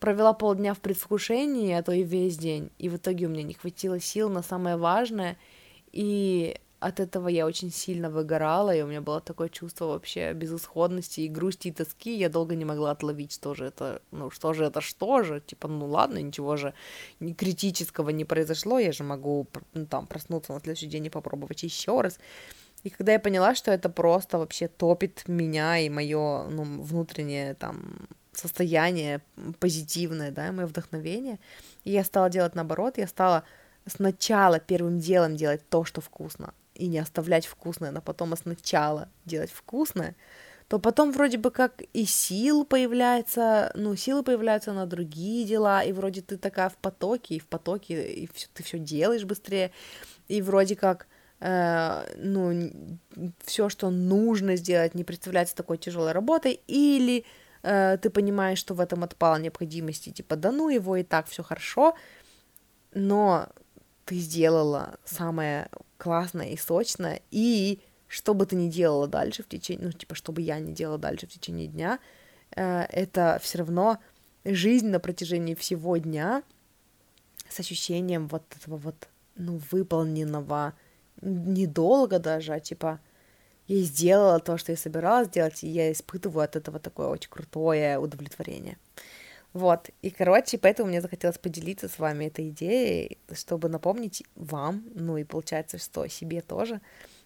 [0.00, 2.70] провела полдня в предвкушении, а то и весь день.
[2.78, 5.36] И в итоге у меня не хватило сил на самое важное.
[5.92, 11.20] И от этого я очень сильно выгорала, и у меня было такое чувство вообще безысходности
[11.20, 14.64] и грусти и тоски, я долго не могла отловить, что же это, ну, что же
[14.64, 16.74] это, что же, типа, ну, ладно, ничего же
[17.20, 21.64] ни критического не произошло, я же могу, ну, там, проснуться на следующий день и попробовать
[21.64, 22.20] еще раз,
[22.84, 28.08] и когда я поняла, что это просто вообще топит меня и мое, ну, внутреннее, там,
[28.32, 29.20] состояние
[29.58, 31.40] позитивное, да, мое вдохновение,
[31.82, 33.42] и я стала делать наоборот, я стала
[33.86, 39.50] сначала первым делом делать то, что вкусно, и не оставлять вкусное, но потом сначала делать
[39.50, 40.14] вкусное,
[40.68, 45.92] то потом вроде бы как и сил появляется, ну, силы появляются на другие дела, и
[45.92, 49.72] вроде ты такая в потоке, и в потоке, и все, ты все делаешь быстрее,
[50.28, 51.06] и вроде как,
[51.40, 52.70] э, ну,
[53.44, 57.24] все, что нужно сделать, не представляется такой тяжелой работой, или
[57.62, 61.42] э, ты понимаешь, что в этом отпала необходимости, типа, да ну его и так все
[61.42, 61.94] хорошо,
[62.92, 63.48] но
[64.08, 69.86] ты сделала самое классное и сочное, и что бы ты ни делала дальше в течение,
[69.86, 71.98] ну, типа, что бы я ни делала дальше в течение дня,
[72.56, 73.98] э, это все равно
[74.46, 76.42] жизнь на протяжении всего дня
[77.50, 80.72] с ощущением вот этого вот ну, выполненного
[81.20, 83.00] недолго даже, а типа
[83.66, 87.98] я сделала то, что я собиралась сделать, и я испытываю от этого такое очень крутое
[87.98, 88.78] удовлетворение.
[89.54, 95.16] Вот, и, короче, поэтому мне захотелось поделиться с вами этой идеей, чтобы напомнить вам, ну
[95.16, 96.80] и получается, что себе тоже,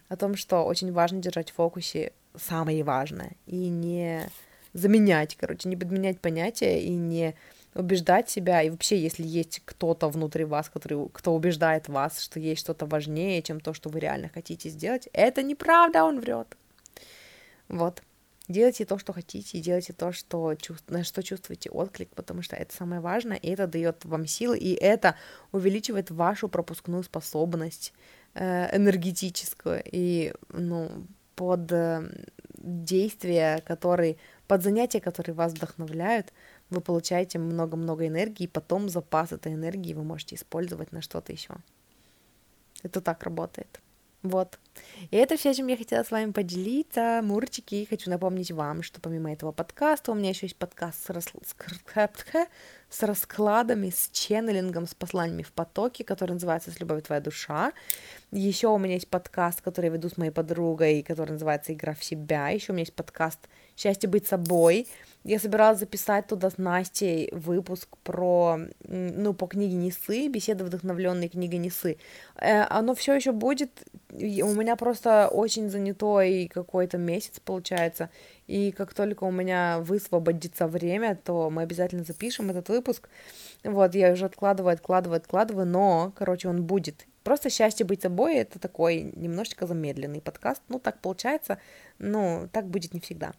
[0.09, 4.31] о том, что очень важно держать в фокусе самое важное, и не
[4.73, 7.35] заменять, короче, не подменять понятия, и не
[7.75, 12.61] убеждать себя, и вообще, если есть кто-то внутри вас, который, кто убеждает вас, что есть
[12.61, 16.57] что-то важнее, чем то, что вы реально хотите сделать, это неправда, он врет.
[17.69, 18.03] Вот.
[18.53, 20.55] Делайте то, что хотите, делайте то, что,
[20.89, 24.75] на что чувствуете отклик, потому что это самое важное, и это дает вам силы, и
[24.75, 25.17] это
[25.53, 27.93] увеличивает вашу пропускную способность
[28.35, 32.03] э, энергетическую, и, ну, под э,
[32.59, 36.33] действия, которые, под занятия, которые вас вдохновляют,
[36.71, 41.55] вы получаете много-много энергии, и потом запас этой энергии вы можете использовать на что-то еще.
[42.83, 43.81] Это так работает.
[44.23, 44.59] Вот.
[45.11, 47.21] И это все, чем я хотела с вами поделиться.
[47.23, 51.27] Мурчики, хочу напомнить вам, что помимо этого подкаста у меня еще есть подкаст с, рас...
[53.01, 57.73] раскладами, с ченнелингом, с посланиями в потоке, который называется «С любовью твоя душа».
[58.33, 62.03] Еще у меня есть подкаст, который я веду с моей подругой, который называется «Игра в
[62.03, 62.49] себя».
[62.49, 63.39] Еще у меня есть подкаст
[63.77, 64.89] «Счастье быть собой»,
[65.25, 71.61] я собиралась записать туда с Настей выпуск про, ну, по книге Несы, беседы вдохновленные книгой
[71.61, 71.97] Несы.
[72.37, 73.71] Э, оно все еще будет,
[74.11, 78.11] у меня просто очень занятой какой-то месяц получается,
[78.53, 83.09] и как только у меня высвободится время, то мы обязательно запишем этот выпуск.
[83.65, 87.07] Вот, я уже откладываю, откладываю, откладываю, но, короче, он будет.
[87.25, 90.61] Просто счастье быть собой это такой немножечко замедленный подкаст.
[90.69, 91.57] Ну, так получается,
[91.99, 93.33] но так будет не всегда.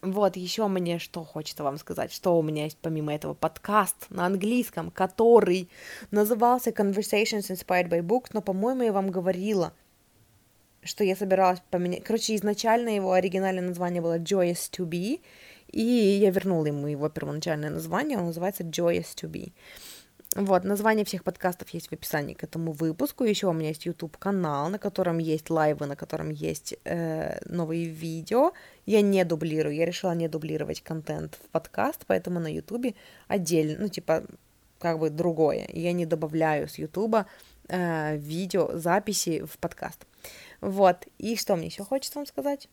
[0.00, 4.24] Вот, еще мне что хочется вам сказать, что у меня есть помимо этого подкаст на
[4.24, 5.68] английском, который
[6.10, 9.74] назывался Conversations Inspired by Books, но, по-моему, я вам говорила,
[10.86, 12.04] что я собиралась поменять.
[12.04, 15.20] Короче, изначально его оригинальное название было Joyous to Be,
[15.68, 19.52] и я вернула ему его первоначальное название, он называется Joyous to Be.
[20.34, 23.24] Вот, название всех подкастов есть в описании к этому выпуску.
[23.24, 27.86] Еще у меня есть YouTube канал, на котором есть лайвы, на котором есть э, новые
[27.86, 28.52] видео.
[28.84, 32.94] Я не дублирую, я решила не дублировать контент в подкаст, поэтому на YouTube
[33.28, 34.24] отдельно, ну типа
[34.78, 35.68] как бы другое.
[35.72, 37.16] Я не добавляю с YouTube
[37.68, 40.06] э, видео записи в подкаст.
[40.60, 41.06] Вот.
[41.18, 42.68] И что мне еще хочется вам сказать?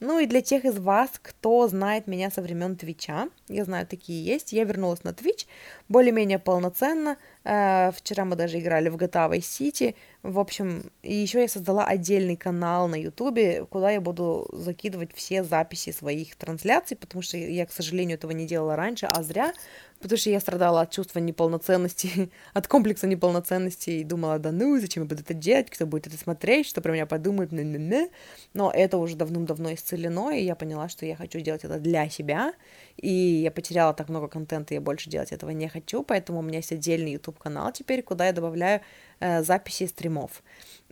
[0.00, 4.22] Ну и для тех из вас, кто знает меня со времен Твича, я знаю, такие
[4.22, 5.46] есть, я вернулась на Твич
[5.88, 7.16] более-менее полноценно.
[7.48, 9.94] Э, вчера мы даже играли в GTA Vice City.
[10.24, 15.92] В общем, еще я создала отдельный канал на Ютубе, куда я буду закидывать все записи
[15.92, 19.52] своих трансляций, потому что я, к сожалению, этого не делала раньше, а зря,
[20.00, 25.04] потому что я страдала от чувства неполноценности, от комплекса неполноценности и думала, да ну, зачем
[25.04, 28.10] я буду это делать, кто будет это смотреть, что про меня подумают, не -не -не.
[28.54, 32.52] но это уже давным-давно исцелено, и я поняла, что я хочу делать это для себя,
[32.96, 36.58] и я потеряла так много контента, я больше делать этого не хочу, поэтому у меня
[36.58, 38.80] есть отдельный YouTube-канал теперь, куда я добавляю
[39.20, 40.42] э, записи стримов.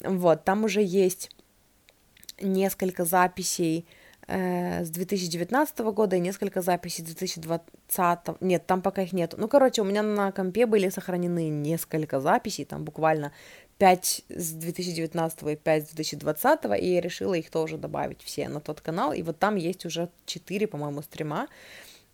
[0.02, 1.30] Вот, там уже есть
[2.40, 3.86] несколько записей,
[4.26, 8.40] Э, с 2019 года и несколько записей 2020.
[8.40, 9.34] Нет, там пока их нет.
[9.36, 13.32] Ну, короче, у меня на компе были сохранены несколько записей, там буквально
[13.78, 18.60] 5 с 2019 и 5 с 2020, и я решила их тоже добавить все на
[18.60, 19.12] тот канал.
[19.12, 21.48] И вот там есть уже 4, по-моему, стрима.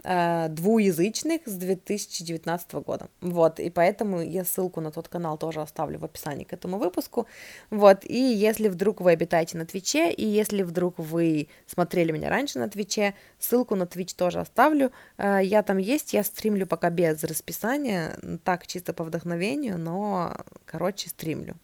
[0.03, 3.11] Э, двуязычных с 2019 года.
[3.21, 7.27] Вот, и поэтому я ссылку на тот канал тоже оставлю в описании к этому выпуску.
[7.69, 12.59] Вот, и если вдруг вы обитаете на Твиче, и если вдруг вы смотрели меня раньше
[12.59, 14.91] на Твиче, ссылку на Твич тоже оставлю.
[15.19, 20.35] Э, я там есть, я стримлю пока без расписания, так, чисто по вдохновению, но,
[20.65, 21.57] короче, стримлю.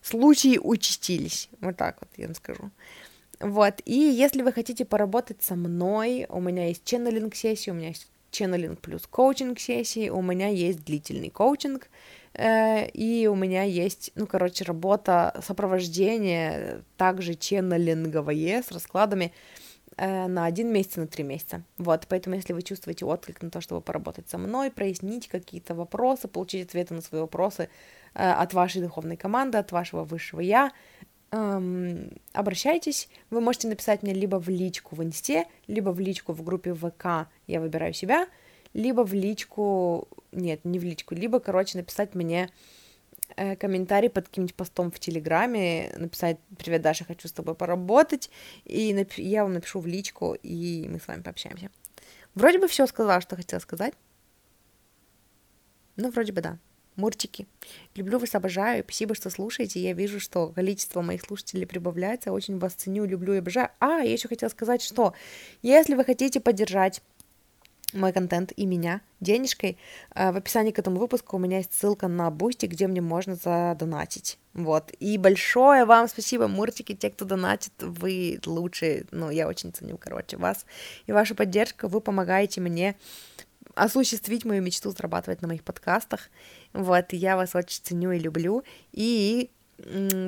[0.00, 2.70] Случаи участились, вот так вот я вам скажу.
[3.40, 7.88] Вот, и если вы хотите поработать со мной, у меня есть ченнелинг сессии, у меня
[7.88, 11.88] есть ченнелинг плюс коучинг сессии, у меня есть длительный коучинг,
[12.34, 19.32] э, и у меня есть, ну, короче, работа сопровождения, также ченнелинговое, с раскладами
[19.96, 21.62] э, на один месяц, на три месяца.
[21.78, 26.26] Вот, поэтому если вы чувствуете отклик на то, чтобы поработать со мной, прояснить какие-то вопросы,
[26.26, 27.68] получить ответы на свои вопросы
[28.14, 30.72] э, от вашей духовной команды, от вашего высшего я,
[31.30, 33.08] эм, обращайтесь.
[33.30, 37.28] Вы можете написать мне либо в личку в инсте, либо в личку в группе ВК
[37.46, 38.26] «Я выбираю себя»,
[38.74, 42.50] либо в личку, нет, не в личку, либо, короче, написать мне
[43.36, 48.30] э, комментарий под каким-нибудь постом в Телеграме, написать «Привет, Даша, хочу с тобой поработать»,
[48.64, 51.70] и нап- я вам напишу в личку, и мы с вами пообщаемся.
[52.34, 53.94] Вроде бы все сказала, что хотела сказать.
[55.96, 56.58] Ну, вроде бы да.
[56.98, 57.46] Мурчики,
[57.94, 62.72] люблю вас, обожаю, спасибо, что слушаете, я вижу, что количество моих слушателей прибавляется, очень вас
[62.72, 63.70] ценю, люблю и обожаю.
[63.78, 65.14] А, я еще хотела сказать, что
[65.62, 67.00] если вы хотите поддержать
[67.92, 69.78] мой контент и меня денежкой.
[70.14, 73.34] Э, в описании к этому выпуску у меня есть ссылка на Boosty, где мне можно
[73.34, 74.38] задонатить.
[74.52, 74.92] Вот.
[75.00, 79.06] И большое вам спасибо, муртики, те, кто донатит, вы лучшие.
[79.10, 80.66] Ну, я очень ценю, короче, вас
[81.06, 81.88] и вашу поддержку.
[81.88, 82.94] Вы помогаете мне
[83.74, 86.28] осуществить мою мечту зарабатывать на моих подкастах.
[86.72, 88.62] Вот, я вас очень ценю и люблю.
[88.92, 89.50] И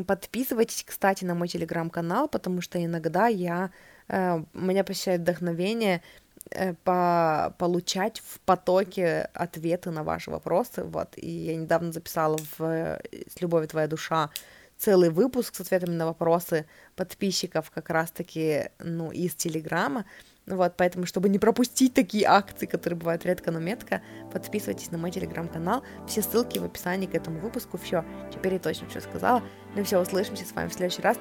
[0.06, 3.70] подписывайтесь, кстати, на мой телеграм-канал, потому что иногда я,
[4.08, 6.02] э, меня посещает вдохновение
[6.50, 10.82] Э, по получать в потоке ответы на ваши вопросы.
[10.84, 11.12] Вот.
[11.16, 14.30] И я недавно записала в «С любовью твоя душа»
[14.76, 16.66] целый выпуск с ответами на вопросы
[16.96, 20.06] подписчиков как раз-таки, ну, из Телеграма.
[20.50, 25.10] Вот, поэтому, чтобы не пропустить такие акции, которые бывают редко, но метко, подписывайтесь на мой
[25.10, 25.82] телеграм-канал.
[26.06, 27.78] Все ссылки в описании к этому выпуску.
[27.78, 29.42] Все, теперь я точно все сказала.
[29.76, 31.18] Ну все, услышимся с вами в следующий раз.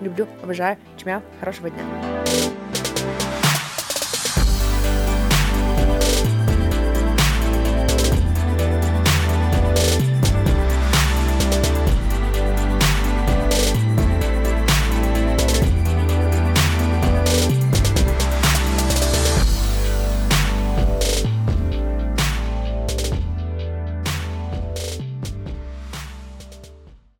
[0.00, 1.84] Люблю, обожаю, чмя, хорошего дня.